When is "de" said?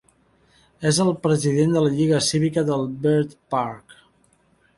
1.77-1.83, 2.71-2.79